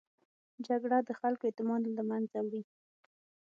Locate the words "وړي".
2.41-2.61